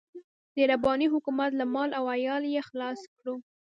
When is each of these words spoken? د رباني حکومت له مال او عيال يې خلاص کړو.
د 0.55 0.57
رباني 0.71 1.07
حکومت 1.13 1.51
له 1.59 1.65
مال 1.73 1.89
او 1.99 2.03
عيال 2.13 2.43
يې 2.53 2.61
خلاص 2.69 2.99
کړو. 3.15 3.35